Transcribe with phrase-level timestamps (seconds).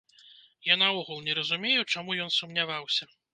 [0.67, 3.11] Я наогул не разумею чаму ён сумняваўся?